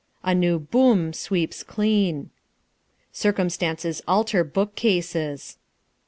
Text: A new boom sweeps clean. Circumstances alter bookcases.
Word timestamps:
A 0.23 0.33
new 0.33 0.57
boom 0.57 1.13
sweeps 1.13 1.61
clean. 1.61 2.31
Circumstances 3.11 4.01
alter 4.07 4.43
bookcases. 4.43 5.59